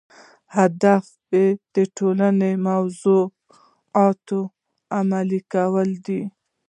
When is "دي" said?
6.05-6.21